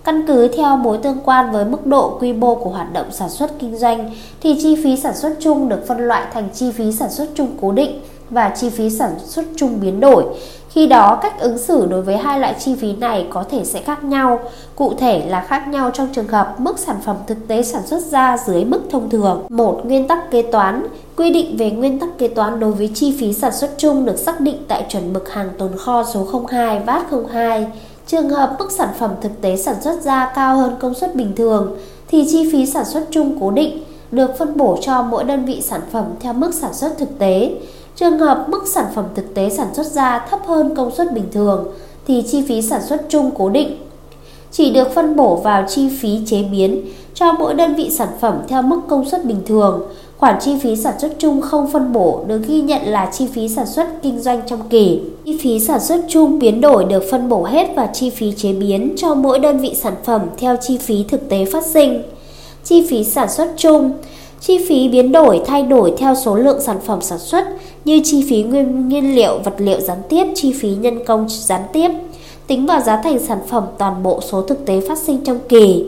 Căn 0.03 0.27
cứ 0.27 0.47
theo 0.47 0.77
mối 0.77 0.97
tương 0.97 1.19
quan 1.25 1.51
với 1.51 1.65
mức 1.65 1.85
độ 1.85 2.17
quy 2.19 2.33
mô 2.33 2.55
của 2.55 2.69
hoạt 2.69 2.93
động 2.93 3.11
sản 3.11 3.29
xuất 3.29 3.59
kinh 3.59 3.77
doanh 3.77 4.11
thì 4.41 4.55
chi 4.61 4.75
phí 4.83 4.97
sản 4.97 5.15
xuất 5.15 5.33
chung 5.39 5.69
được 5.69 5.87
phân 5.87 5.97
loại 5.97 6.27
thành 6.33 6.49
chi 6.53 6.71
phí 6.71 6.91
sản 6.91 7.11
xuất 7.11 7.27
chung 7.35 7.57
cố 7.61 7.71
định 7.71 8.01
và 8.29 8.49
chi 8.49 8.69
phí 8.69 8.89
sản 8.89 9.11
xuất 9.25 9.45
chung 9.55 9.79
biến 9.81 9.99
đổi. 9.99 10.23
Khi 10.69 10.87
đó, 10.87 11.19
cách 11.21 11.39
ứng 11.39 11.57
xử 11.57 11.85
đối 11.85 12.01
với 12.01 12.17
hai 12.17 12.39
loại 12.39 12.55
chi 12.59 12.75
phí 12.75 12.93
này 12.93 13.27
có 13.29 13.43
thể 13.51 13.65
sẽ 13.65 13.81
khác 13.81 14.03
nhau. 14.03 14.39
Cụ 14.75 14.93
thể 14.97 15.25
là 15.27 15.45
khác 15.47 15.67
nhau 15.67 15.91
trong 15.93 16.07
trường 16.13 16.27
hợp 16.27 16.55
mức 16.59 16.79
sản 16.79 16.95
phẩm 17.05 17.15
thực 17.27 17.47
tế 17.47 17.63
sản 17.63 17.81
xuất 17.85 18.01
ra 18.03 18.37
dưới 18.45 18.65
mức 18.65 18.81
thông 18.91 19.09
thường. 19.09 19.45
Một 19.49 19.81
Nguyên 19.83 20.07
tắc 20.07 20.31
kế 20.31 20.41
toán 20.41 20.87
Quy 21.17 21.31
định 21.31 21.57
về 21.57 21.71
nguyên 21.71 21.99
tắc 21.99 22.17
kế 22.17 22.27
toán 22.27 22.59
đối 22.59 22.71
với 22.71 22.91
chi 22.93 23.15
phí 23.19 23.33
sản 23.33 23.53
xuất 23.53 23.71
chung 23.77 24.05
được 24.05 24.17
xác 24.17 24.39
định 24.39 24.57
tại 24.67 24.85
chuẩn 24.89 25.13
mực 25.13 25.29
hàng 25.29 25.49
tồn 25.57 25.77
kho 25.77 26.03
số 26.13 26.27
02 26.47 26.79
VAT 26.79 27.03
02. 27.31 27.67
Trường 28.07 28.29
hợp 28.29 28.55
mức 28.59 28.71
sản 28.71 28.89
phẩm 28.99 29.11
thực 29.21 29.41
tế 29.41 29.57
sản 29.57 29.75
xuất 29.81 30.01
ra 30.01 30.31
cao 30.35 30.57
hơn 30.57 30.75
công 30.79 30.93
suất 30.93 31.15
bình 31.15 31.35
thường 31.35 31.77
thì 32.07 32.25
chi 32.31 32.49
phí 32.51 32.65
sản 32.65 32.85
xuất 32.85 33.07
chung 33.11 33.37
cố 33.41 33.51
định 33.51 33.83
được 34.11 34.37
phân 34.37 34.57
bổ 34.57 34.77
cho 34.81 35.01
mỗi 35.01 35.23
đơn 35.23 35.45
vị 35.45 35.61
sản 35.61 35.81
phẩm 35.91 36.05
theo 36.19 36.33
mức 36.33 36.53
sản 36.53 36.73
xuất 36.73 36.97
thực 36.97 37.19
tế. 37.19 37.51
Trường 37.95 38.19
hợp 38.19 38.45
mức 38.49 38.67
sản 38.67 38.85
phẩm 38.95 39.05
thực 39.15 39.33
tế 39.33 39.49
sản 39.49 39.67
xuất 39.73 39.85
ra 39.85 40.27
thấp 40.29 40.39
hơn 40.45 40.75
công 40.75 40.91
suất 40.91 41.13
bình 41.13 41.25
thường, 41.31 41.67
thì 42.07 42.23
chi 42.27 42.43
phí 42.47 42.61
sản 42.61 42.81
xuất 42.89 43.05
chung 43.09 43.31
cố 43.37 43.49
định 43.49 43.77
chỉ 44.51 44.71
được 44.71 44.87
phân 44.95 45.15
bổ 45.15 45.35
vào 45.35 45.65
chi 45.67 45.89
phí 46.01 46.19
chế 46.25 46.43
biến 46.43 46.81
cho 47.13 47.31
mỗi 47.31 47.53
đơn 47.53 47.75
vị 47.75 47.89
sản 47.89 48.07
phẩm 48.21 48.41
theo 48.47 48.61
mức 48.61 48.81
công 48.87 49.09
suất 49.09 49.25
bình 49.25 49.41
thường. 49.45 49.81
Khoản 50.17 50.39
chi 50.41 50.57
phí 50.63 50.75
sản 50.75 50.99
xuất 50.99 51.11
chung 51.19 51.41
không 51.41 51.71
phân 51.71 51.93
bổ 51.93 52.23
được 52.27 52.41
ghi 52.47 52.61
nhận 52.61 52.81
là 52.85 53.09
chi 53.13 53.27
phí 53.33 53.49
sản 53.49 53.65
xuất 53.65 53.87
kinh 54.01 54.19
doanh 54.19 54.41
trong 54.47 54.59
kỳ. 54.69 55.01
Chi 55.25 55.37
phí 55.41 55.59
sản 55.59 55.79
xuất 55.79 56.01
chung 56.09 56.39
biến 56.39 56.61
đổi 56.61 56.85
được 56.85 57.03
phân 57.11 57.29
bổ 57.29 57.43
hết 57.43 57.75
vào 57.75 57.89
chi 57.93 58.09
phí 58.09 58.31
chế 58.31 58.53
biến 58.53 58.93
cho 58.97 59.15
mỗi 59.15 59.39
đơn 59.39 59.57
vị 59.57 59.75
sản 59.75 59.93
phẩm 60.03 60.21
theo 60.37 60.55
chi 60.61 60.77
phí 60.77 61.03
thực 61.07 61.29
tế 61.29 61.45
phát 61.45 61.65
sinh. 61.65 62.03
Chi 62.63 62.87
phí 62.89 63.03
sản 63.03 63.29
xuất 63.29 63.53
chung, 63.57 63.91
Chi 64.47 64.65
phí 64.69 64.89
biến 64.89 65.11
đổi 65.11 65.41
thay 65.45 65.63
đổi 65.63 65.93
theo 65.97 66.15
số 66.15 66.35
lượng 66.35 66.61
sản 66.61 66.77
phẩm 66.85 67.01
sản 67.01 67.19
xuất 67.19 67.47
như 67.85 68.01
chi 68.03 68.25
phí 68.29 68.43
nguyên 68.43 68.89
nhiên 68.89 69.15
liệu, 69.15 69.39
vật 69.43 69.55
liệu 69.57 69.81
gián 69.81 69.97
tiếp, 70.09 70.27
chi 70.35 70.53
phí 70.53 70.69
nhân 70.69 71.05
công 71.05 71.25
gián 71.29 71.61
tiếp, 71.73 71.91
tính 72.47 72.65
vào 72.65 72.81
giá 72.81 73.01
thành 73.01 73.19
sản 73.19 73.39
phẩm 73.47 73.63
toàn 73.77 74.03
bộ 74.03 74.21
số 74.21 74.41
thực 74.41 74.65
tế 74.65 74.81
phát 74.87 74.97
sinh 74.97 75.17
trong 75.23 75.39
kỳ. 75.49 75.85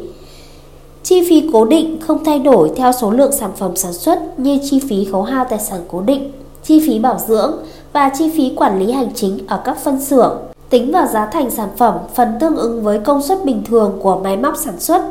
Chi 1.03 1.29
phí 1.29 1.49
cố 1.53 1.65
định 1.65 1.97
không 2.01 2.23
thay 2.23 2.39
đổi 2.39 2.71
theo 2.75 2.91
số 2.91 3.11
lượng 3.11 3.31
sản 3.31 3.51
phẩm 3.57 3.75
sản 3.75 3.93
xuất 3.93 4.39
như 4.39 4.59
chi 4.69 4.79
phí 4.89 5.05
khấu 5.11 5.23
hao 5.23 5.45
tài 5.49 5.59
sản 5.59 5.79
cố 5.87 6.01
định, 6.01 6.31
chi 6.63 6.79
phí 6.87 6.99
bảo 6.99 7.19
dưỡng 7.27 7.51
và 7.93 8.11
chi 8.17 8.29
phí 8.37 8.53
quản 8.55 8.79
lý 8.79 8.91
hành 8.91 9.09
chính 9.15 9.39
ở 9.47 9.61
các 9.65 9.77
phân 9.83 10.01
xưởng. 10.01 10.37
Tính 10.69 10.91
vào 10.91 11.07
giá 11.07 11.25
thành 11.25 11.51
sản 11.51 11.69
phẩm 11.77 11.95
phần 12.15 12.27
tương 12.39 12.55
ứng 12.55 12.83
với 12.83 12.99
công 12.99 13.21
suất 13.21 13.45
bình 13.45 13.63
thường 13.65 13.99
của 14.01 14.19
máy 14.23 14.37
móc 14.37 14.57
sản 14.57 14.79
xuất, 14.79 15.01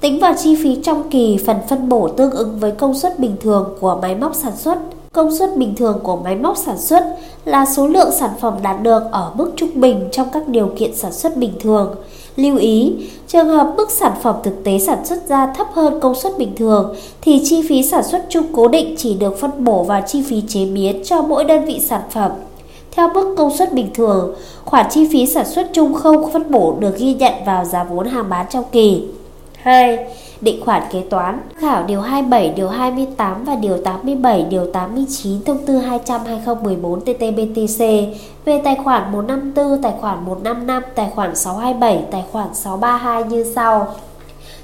tính 0.00 0.20
vào 0.20 0.34
chi 0.42 0.56
phí 0.62 0.76
trong 0.82 1.10
kỳ 1.10 1.38
phần 1.46 1.56
phân 1.68 1.88
bổ 1.88 2.08
tương 2.08 2.30
ứng 2.30 2.58
với 2.58 2.70
công 2.70 2.94
suất 2.94 3.18
bình 3.18 3.36
thường 3.40 3.74
của 3.80 3.98
máy 4.02 4.14
móc 4.14 4.34
sản 4.34 4.52
xuất. 4.56 4.78
Công 5.14 5.36
suất 5.36 5.56
bình 5.56 5.74
thường 5.74 6.00
của 6.02 6.16
máy 6.16 6.36
móc 6.36 6.56
sản 6.56 6.78
xuất 6.78 7.04
là 7.44 7.66
số 7.66 7.86
lượng 7.86 8.10
sản 8.12 8.30
phẩm 8.40 8.54
đạt 8.62 8.82
được 8.82 9.02
ở 9.10 9.30
mức 9.34 9.52
trung 9.56 9.70
bình 9.74 10.08
trong 10.12 10.28
các 10.32 10.48
điều 10.48 10.70
kiện 10.76 10.94
sản 10.94 11.12
xuất 11.12 11.36
bình 11.36 11.52
thường. 11.60 11.94
Lưu 12.36 12.56
ý, 12.56 12.92
trường 13.28 13.48
hợp 13.48 13.74
mức 13.76 13.90
sản 13.90 14.12
phẩm 14.22 14.36
thực 14.42 14.64
tế 14.64 14.78
sản 14.78 15.06
xuất 15.06 15.28
ra 15.28 15.46
thấp 15.46 15.66
hơn 15.72 16.00
công 16.00 16.14
suất 16.14 16.38
bình 16.38 16.52
thường 16.56 16.94
thì 17.20 17.40
chi 17.44 17.62
phí 17.68 17.82
sản 17.82 18.04
xuất 18.04 18.26
chung 18.28 18.44
cố 18.52 18.68
định 18.68 18.94
chỉ 18.98 19.14
được 19.14 19.38
phân 19.38 19.64
bổ 19.64 19.82
vào 19.82 20.02
chi 20.06 20.22
phí 20.22 20.42
chế 20.48 20.66
biến 20.66 21.02
cho 21.04 21.22
mỗi 21.22 21.44
đơn 21.44 21.64
vị 21.64 21.80
sản 21.80 22.02
phẩm. 22.10 22.30
Theo 22.90 23.08
mức 23.14 23.34
công 23.38 23.56
suất 23.56 23.72
bình 23.72 23.88
thường, 23.94 24.34
khoản 24.64 24.86
chi 24.90 25.08
phí 25.12 25.26
sản 25.26 25.46
xuất 25.46 25.70
chung 25.72 25.94
không 25.94 26.32
phân 26.32 26.50
bổ 26.50 26.76
được 26.80 26.98
ghi 26.98 27.14
nhận 27.14 27.32
vào 27.46 27.64
giá 27.64 27.84
vốn 27.84 28.06
hàng 28.06 28.28
bán 28.28 28.46
trong 28.50 28.64
kỳ. 28.72 29.02
2. 29.64 29.98
Định 30.40 30.64
khoản 30.64 30.82
kế 30.92 31.02
toán 31.10 31.40
Khảo 31.56 31.82
điều 31.82 32.00
27, 32.00 32.48
điều 32.56 32.68
28 32.68 33.44
và 33.44 33.54
điều 33.54 33.78
87, 33.78 34.42
điều 34.50 34.66
89 34.72 35.44
thông 35.44 35.66
tư 35.66 35.80
200-2014 36.06 37.00
TT-BTC 37.00 38.06
về 38.44 38.60
tài 38.64 38.76
khoản 38.84 39.12
154, 39.12 39.82
tài 39.82 39.92
khoản 40.00 40.24
155, 40.24 40.82
tài 40.94 41.10
khoản 41.14 41.36
627, 41.36 42.04
tài 42.10 42.24
khoản 42.32 42.54
632 42.54 43.24
như 43.24 43.52
sau. 43.54 43.94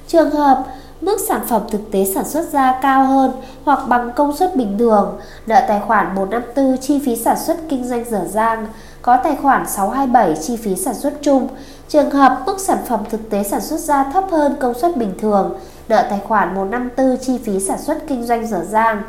Trường 0.07 0.31
hợp 0.31 0.65
mức 1.01 1.17
sản 1.29 1.41
phẩm 1.49 1.63
thực 1.71 1.91
tế 1.91 2.05
sản 2.05 2.25
xuất 2.25 2.53
ra 2.53 2.79
cao 2.83 3.07
hơn 3.07 3.33
hoặc 3.65 3.81
bằng 3.89 4.11
công 4.17 4.37
suất 4.37 4.57
bình 4.57 4.79
thường, 4.79 5.19
nợ 5.47 5.61
tài 5.69 5.81
khoản 5.81 6.15
154 6.15 6.79
chi 6.79 7.01
phí 7.05 7.17
sản 7.17 7.37
xuất 7.47 7.57
kinh 7.69 7.85
doanh 7.85 8.05
dở 8.11 8.25
dang, 8.31 8.67
có 9.03 9.17
tài 9.17 9.37
khoản 9.43 9.69
627 9.69 10.35
chi 10.43 10.57
phí 10.57 10.77
sản 10.77 10.95
xuất 10.95 11.13
chung. 11.23 11.49
Trường 11.91 12.11
hợp 12.11 12.43
mức 12.47 12.61
sản 12.61 12.79
phẩm 12.87 13.01
thực 13.11 13.31
tế 13.31 13.43
sản 13.45 13.61
xuất 13.61 13.81
ra 13.81 14.05
thấp 14.05 14.25
hơn 14.31 14.57
công 14.61 14.75
suất 14.75 14.97
bình 14.97 15.15
thường, 15.21 15.59
nợ 15.89 16.07
tài 16.11 16.21
khoản 16.29 16.55
154 16.55 17.17
chi 17.17 17.39
phí 17.39 17.61
sản 17.61 17.79
xuất 17.79 18.07
kinh 18.07 18.27
doanh 18.27 18.47
dở 18.47 18.65
dang. 18.71 19.03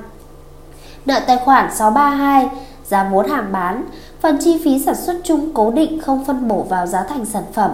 Nợ 1.05 1.19
tài 1.27 1.37
khoản 1.37 1.75
632 1.75 2.49
giá 2.85 3.09
vốn 3.11 3.29
hàng 3.29 3.51
bán, 3.51 3.85
phần 4.21 4.37
chi 4.41 4.61
phí 4.63 4.79
sản 4.79 4.95
xuất 4.95 5.15
chung 5.23 5.53
cố 5.53 5.71
định 5.71 6.01
không 6.01 6.25
phân 6.25 6.47
bổ 6.47 6.63
vào 6.63 6.87
giá 6.87 7.03
thành 7.03 7.25
sản 7.25 7.43
phẩm. 7.53 7.71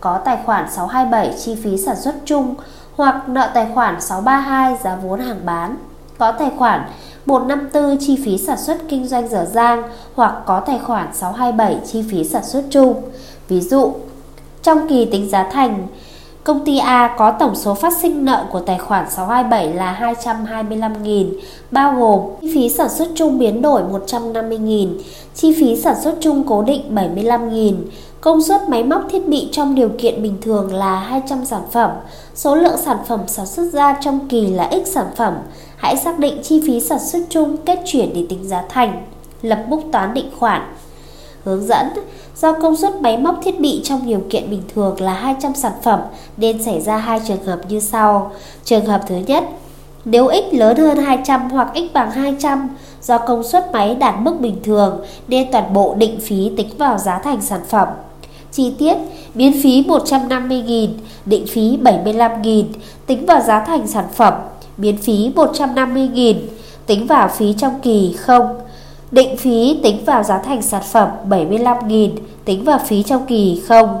Có 0.00 0.18
tài 0.18 0.38
khoản 0.46 0.70
627 0.70 1.34
chi 1.38 1.54
phí 1.64 1.78
sản 1.78 1.96
xuất 1.96 2.14
chung 2.24 2.54
hoặc 2.96 3.28
nợ 3.28 3.50
tài 3.54 3.66
khoản 3.74 4.00
632 4.00 4.76
giá 4.84 4.96
vốn 4.96 5.20
hàng 5.20 5.40
bán. 5.44 5.76
Có 6.18 6.32
tài 6.32 6.50
khoản 6.58 6.84
154 7.26 7.98
chi 8.00 8.20
phí 8.24 8.38
sản 8.38 8.58
xuất 8.58 8.78
kinh 8.88 9.08
doanh 9.08 9.28
dở 9.28 9.46
dang 9.52 9.82
hoặc 10.14 10.34
có 10.46 10.60
tài 10.60 10.78
khoản 10.78 11.14
627 11.14 11.80
chi 11.86 12.04
phí 12.10 12.24
sản 12.24 12.44
xuất 12.44 12.64
chung. 12.70 13.02
Ví 13.48 13.60
dụ, 13.60 13.94
trong 14.68 14.88
kỳ 14.88 15.04
tính 15.04 15.28
giá 15.28 15.48
thành, 15.52 15.86
công 16.44 16.64
ty 16.64 16.78
A 16.78 17.14
có 17.18 17.30
tổng 17.30 17.54
số 17.54 17.74
phát 17.74 17.92
sinh 18.00 18.24
nợ 18.24 18.46
của 18.52 18.60
tài 18.60 18.78
khoản 18.78 19.10
627 19.10 19.74
là 19.74 20.14
225.000, 20.22 21.30
bao 21.70 21.94
gồm 21.98 22.20
chi 22.40 22.54
phí 22.54 22.68
sản 22.68 22.88
xuất 22.88 23.08
chung 23.14 23.38
biến 23.38 23.62
đổi 23.62 23.82
150.000, 23.82 24.88
chi 25.34 25.56
phí 25.60 25.76
sản 25.76 25.94
xuất 26.04 26.14
chung 26.20 26.44
cố 26.48 26.62
định 26.62 26.94
75.000, 26.94 27.74
công 28.20 28.42
suất 28.42 28.68
máy 28.68 28.84
móc 28.84 29.02
thiết 29.10 29.28
bị 29.28 29.48
trong 29.52 29.74
điều 29.74 29.88
kiện 29.98 30.22
bình 30.22 30.36
thường 30.42 30.74
là 30.74 31.00
200 31.00 31.44
sản 31.44 31.62
phẩm, 31.72 31.90
số 32.34 32.54
lượng 32.54 32.76
sản 32.78 32.98
phẩm 33.06 33.20
sản 33.26 33.46
xuất 33.46 33.72
ra 33.72 33.96
trong 34.00 34.28
kỳ 34.28 34.46
là 34.46 34.70
x 34.86 34.88
sản 34.88 35.06
phẩm, 35.16 35.34
hãy 35.76 35.96
xác 35.96 36.18
định 36.18 36.42
chi 36.42 36.62
phí 36.66 36.80
sản 36.80 36.98
xuất 36.98 37.20
chung 37.28 37.56
kết 37.56 37.78
chuyển 37.84 38.14
để 38.14 38.26
tính 38.28 38.48
giá 38.48 38.64
thành, 38.68 39.06
lập 39.42 39.64
bút 39.68 39.82
toán 39.92 40.14
định 40.14 40.30
khoản. 40.38 40.62
Hướng 41.44 41.66
dẫn, 41.66 41.86
do 42.36 42.52
công 42.52 42.76
suất 42.76 43.02
máy 43.02 43.16
móc 43.16 43.40
thiết 43.42 43.60
bị 43.60 43.80
trong 43.84 44.06
điều 44.06 44.20
kiện 44.30 44.50
bình 44.50 44.62
thường 44.74 45.00
là 45.00 45.12
200 45.12 45.54
sản 45.54 45.72
phẩm 45.82 46.00
nên 46.36 46.62
xảy 46.62 46.80
ra 46.80 46.96
hai 46.96 47.20
trường 47.28 47.44
hợp 47.44 47.60
như 47.68 47.80
sau. 47.80 48.32
Trường 48.64 48.86
hợp 48.86 49.00
thứ 49.06 49.14
nhất, 49.26 49.44
nếu 50.04 50.28
x 50.30 50.54
lớn 50.54 50.76
hơn 50.76 50.98
200 50.98 51.50
hoặc 51.50 51.68
x 51.74 51.92
bằng 51.92 52.10
200, 52.10 52.68
do 53.02 53.18
công 53.18 53.42
suất 53.42 53.72
máy 53.72 53.94
đạt 53.94 54.14
mức 54.20 54.40
bình 54.40 54.56
thường 54.64 55.04
nên 55.28 55.52
toàn 55.52 55.72
bộ 55.72 55.94
định 55.98 56.20
phí 56.20 56.50
tính 56.56 56.68
vào 56.78 56.98
giá 56.98 57.18
thành 57.18 57.40
sản 57.40 57.60
phẩm. 57.68 57.88
Chi 58.52 58.74
tiết, 58.78 58.94
biến 59.34 59.62
phí 59.62 59.82
150.000, 59.82 60.88
định 61.26 61.46
phí 61.46 61.78
75.000, 61.82 62.64
tính 63.06 63.26
vào 63.26 63.40
giá 63.40 63.64
thành 63.64 63.86
sản 63.86 64.04
phẩm 64.12 64.34
biến 64.78 64.96
phí 64.96 65.30
150.000, 65.36 66.34
tính 66.86 67.06
vào 67.06 67.28
phí 67.28 67.52
trong 67.52 67.80
kỳ 67.82 68.12
không. 68.18 68.58
Định 69.10 69.36
phí 69.36 69.80
tính 69.82 70.04
vào 70.04 70.22
giá 70.22 70.38
thành 70.38 70.62
sản 70.62 70.82
phẩm 70.92 71.08
75.000, 71.28 72.10
tính 72.44 72.64
vào 72.64 72.78
phí 72.86 73.02
trong 73.02 73.26
kỳ 73.26 73.62
không. 73.68 74.00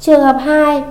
Trường 0.00 0.20
hợp 0.20 0.36
2, 0.40 0.82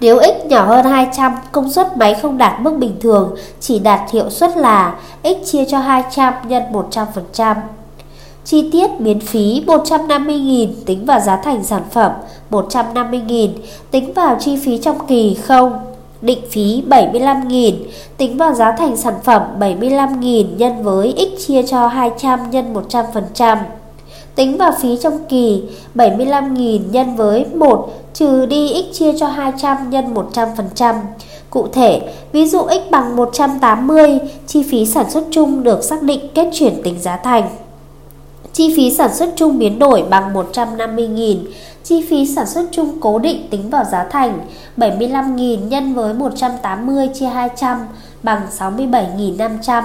nếu 0.00 0.20
x 0.22 0.46
nhỏ 0.46 0.66
hơn 0.66 0.84
200, 0.84 1.32
công 1.52 1.70
suất 1.70 1.96
máy 1.96 2.14
không 2.14 2.38
đạt 2.38 2.60
mức 2.60 2.76
bình 2.78 2.96
thường, 3.00 3.36
chỉ 3.60 3.78
đạt 3.78 4.10
hiệu 4.12 4.30
suất 4.30 4.56
là 4.56 4.94
x 5.24 5.50
chia 5.52 5.64
cho 5.64 5.78
200 5.78 6.34
nhân 6.48 6.62
100%. 6.72 7.56
Chi 8.44 8.70
tiết 8.72 8.90
miễn 8.98 9.20
phí 9.20 9.64
150.000 9.66 10.68
tính 10.86 11.06
vào 11.06 11.20
giá 11.20 11.36
thành 11.36 11.64
sản 11.64 11.82
phẩm, 11.90 12.12
150.000 12.50 13.48
tính 13.90 14.12
vào 14.12 14.36
chi 14.40 14.56
phí 14.56 14.78
trong 14.78 15.06
kỳ 15.06 15.34
không 15.34 15.89
định 16.22 16.38
phí 16.50 16.82
75.000, 16.88 17.72
tính 18.16 18.36
vào 18.36 18.54
giá 18.54 18.72
thành 18.72 18.96
sản 18.96 19.14
phẩm 19.24 19.42
75.000 19.60 20.56
nhân 20.56 20.82
với 20.82 21.14
x 21.16 21.46
chia 21.46 21.62
cho 21.62 21.86
200 21.86 22.50
nhân 22.50 22.74
100%. 22.74 23.56
Tính 24.34 24.56
vào 24.58 24.72
phí 24.80 24.96
trong 25.02 25.18
kỳ 25.28 25.62
75.000 25.94 26.90
nhân 26.90 27.16
với 27.16 27.44
1 27.54 27.88
trừ 28.14 28.46
đi 28.46 28.84
x 28.92 28.98
chia 28.98 29.12
cho 29.18 29.26
200 29.26 29.90
nhân 29.90 30.14
100%. 30.14 30.94
Cụ 31.50 31.68
thể, 31.72 32.00
ví 32.32 32.46
dụ 32.46 32.66
x 32.68 32.90
bằng 32.90 33.16
180, 33.16 34.18
chi 34.46 34.62
phí 34.62 34.86
sản 34.86 35.10
xuất 35.10 35.24
chung 35.30 35.62
được 35.62 35.84
xác 35.84 36.02
định 36.02 36.20
kết 36.34 36.48
chuyển 36.52 36.82
tính 36.82 37.00
giá 37.00 37.16
thành. 37.16 37.48
Chi 38.52 38.74
phí 38.76 38.90
sản 38.90 39.14
xuất 39.14 39.32
chung 39.36 39.58
biến 39.58 39.78
đổi 39.78 40.02
bằng 40.10 40.34
150.000 40.34 41.36
Chi 41.84 42.06
phí 42.10 42.26
sản 42.26 42.46
xuất 42.46 42.66
chung 42.70 43.00
cố 43.00 43.18
định 43.18 43.48
tính 43.50 43.70
vào 43.70 43.84
giá 43.84 44.04
thành 44.10 44.40
75.000 44.76 45.68
nhân 45.68 45.94
với 45.94 46.14
180 46.14 47.08
chia 47.14 47.26
200 47.26 47.78
bằng 48.22 48.42
67.500. 48.58 49.82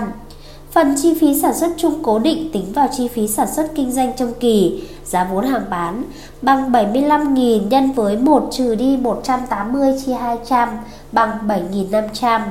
Phần 0.71 0.95
chi 1.01 1.13
phí 1.21 1.41
sản 1.41 1.53
xuất 1.53 1.71
chung 1.77 2.03
cố 2.03 2.19
định 2.19 2.49
tính 2.53 2.73
vào 2.73 2.87
chi 2.97 3.07
phí 3.07 3.27
sản 3.27 3.47
xuất 3.55 3.71
kinh 3.75 3.91
doanh 3.91 4.13
trong 4.17 4.33
kỳ, 4.39 4.83
giá 5.05 5.27
vốn 5.31 5.45
hàng 5.45 5.65
bán 5.69 6.03
bằng 6.41 6.71
75.000 6.71 7.67
nhân 7.67 7.91
với 7.91 8.17
1 8.17 8.47
trừ 8.51 8.75
đi 8.75 8.97
180 8.97 9.93
chia 10.05 10.13
200 10.13 10.69
bằng 11.11 11.37
7.500. 11.47 12.41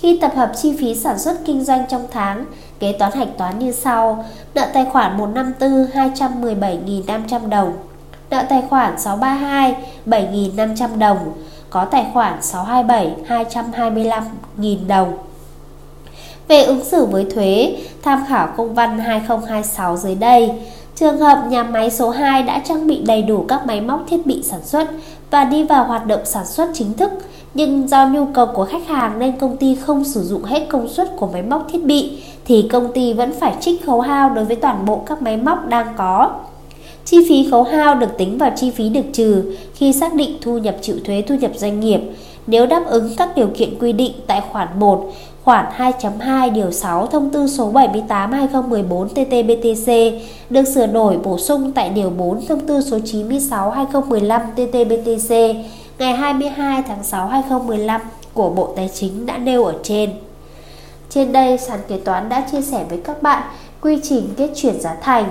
Khi 0.00 0.18
tập 0.20 0.32
hợp 0.36 0.52
chi 0.62 0.76
phí 0.80 0.94
sản 0.94 1.18
xuất 1.18 1.36
kinh 1.44 1.64
doanh 1.64 1.84
trong 1.88 2.06
tháng, 2.10 2.44
kế 2.78 2.92
toán 2.92 3.12
hạch 3.12 3.38
toán 3.38 3.58
như 3.58 3.72
sau: 3.72 4.24
nợ 4.54 4.66
tài 4.74 4.84
khoản 4.84 5.18
154 5.18 5.86
217.500 6.10 7.48
đồng, 7.48 7.72
nợ 8.30 8.42
tài 8.48 8.62
khoản 8.70 8.98
632 8.98 9.74
7.500 10.06 10.98
đồng, 10.98 11.18
có 11.70 11.84
tài 11.84 12.06
khoản 12.12 12.42
627 12.42 13.44
225.000 13.44 14.86
đồng. 14.86 15.12
Về 16.48 16.62
ứng 16.62 16.84
xử 16.84 17.04
với 17.04 17.26
thuế, 17.34 17.76
tham 18.02 18.24
khảo 18.28 18.48
công 18.56 18.74
văn 18.74 18.98
2026 18.98 19.96
dưới 19.96 20.14
đây. 20.14 20.50
Trường 20.96 21.18
hợp 21.18 21.44
nhà 21.48 21.62
máy 21.62 21.90
số 21.90 22.10
2 22.10 22.42
đã 22.42 22.62
trang 22.64 22.86
bị 22.86 23.02
đầy 23.06 23.22
đủ 23.22 23.44
các 23.48 23.66
máy 23.66 23.80
móc 23.80 24.00
thiết 24.08 24.26
bị 24.26 24.42
sản 24.42 24.60
xuất 24.64 24.88
và 25.30 25.44
đi 25.44 25.64
vào 25.64 25.84
hoạt 25.84 26.06
động 26.06 26.20
sản 26.24 26.46
xuất 26.46 26.70
chính 26.74 26.92
thức, 26.92 27.10
nhưng 27.54 27.88
do 27.88 28.06
nhu 28.06 28.24
cầu 28.24 28.46
của 28.54 28.64
khách 28.64 28.88
hàng 28.88 29.18
nên 29.18 29.38
công 29.38 29.56
ty 29.56 29.74
không 29.74 30.04
sử 30.04 30.22
dụng 30.22 30.44
hết 30.44 30.66
công 30.68 30.88
suất 30.88 31.16
của 31.16 31.26
máy 31.26 31.42
móc 31.42 31.66
thiết 31.72 31.84
bị 31.84 32.22
thì 32.44 32.68
công 32.72 32.92
ty 32.92 33.12
vẫn 33.12 33.32
phải 33.40 33.54
trích 33.60 33.86
khấu 33.86 34.00
hao 34.00 34.30
đối 34.30 34.44
với 34.44 34.56
toàn 34.56 34.84
bộ 34.84 35.02
các 35.06 35.22
máy 35.22 35.36
móc 35.36 35.66
đang 35.66 35.94
có. 35.96 36.30
Chi 37.10 37.18
phí 37.28 37.50
khấu 37.50 37.62
hao 37.62 37.94
được 37.94 38.18
tính 38.18 38.38
vào 38.38 38.52
chi 38.56 38.70
phí 38.70 38.88
được 38.88 39.04
trừ 39.12 39.56
khi 39.74 39.92
xác 39.92 40.14
định 40.14 40.38
thu 40.40 40.58
nhập 40.58 40.76
chịu 40.82 40.96
thuế 41.04 41.22
thu 41.22 41.34
nhập 41.34 41.50
doanh 41.56 41.80
nghiệp 41.80 42.00
nếu 42.46 42.66
đáp 42.66 42.82
ứng 42.86 43.16
các 43.16 43.28
điều 43.36 43.48
kiện 43.56 43.78
quy 43.78 43.92
định 43.92 44.12
tại 44.26 44.42
khoản 44.52 44.68
1, 44.76 45.12
khoản 45.44 45.66
2.2 45.76 46.52
điều 46.52 46.72
6 46.72 47.06
thông 47.06 47.30
tư 47.30 47.46
số 47.46 47.72
78/2014 47.72 49.08
TT-BTC 49.14 50.18
được 50.50 50.64
sửa 50.64 50.86
đổi 50.86 51.18
bổ 51.18 51.38
sung 51.38 51.72
tại 51.72 51.88
điều 51.88 52.10
4 52.10 52.46
thông 52.46 52.60
tư 52.60 52.80
số 52.80 52.98
96/2015 52.98 54.40
TT-BTC 54.56 55.54
ngày 55.98 56.14
22 56.14 56.82
tháng 56.88 57.04
6 57.04 57.26
2015 57.26 58.00
của 58.34 58.50
Bộ 58.50 58.72
Tài 58.76 58.90
chính 58.94 59.26
đã 59.26 59.38
nêu 59.38 59.64
ở 59.64 59.74
trên. 59.82 60.10
Trên 61.10 61.32
đây, 61.32 61.58
sàn 61.58 61.80
kế 61.88 61.96
toán 61.96 62.28
đã 62.28 62.46
chia 62.52 62.62
sẻ 62.62 62.84
với 62.88 62.98
các 63.04 63.22
bạn 63.22 63.42
quy 63.80 63.98
trình 64.02 64.28
kết 64.36 64.50
chuyển 64.56 64.80
giá 64.80 64.96
thành, 65.02 65.30